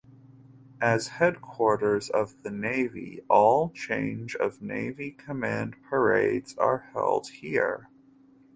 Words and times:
As 0.81 1.09
headquarters 1.09 2.09
of 2.09 2.41
the 2.41 2.49
Navy 2.49 3.21
all 3.29 3.69
change 3.69 4.35
of 4.37 4.59
Navy 4.59 5.11
command 5.11 5.75
parades 5.87 6.57
are 6.57 6.89
held 6.95 7.27
here. 7.27 7.87